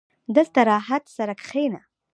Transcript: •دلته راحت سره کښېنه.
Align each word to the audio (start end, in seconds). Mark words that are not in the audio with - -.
•دلته 0.35 0.59
راحت 0.71 1.03
سره 1.17 1.33
کښېنه. 1.43 1.81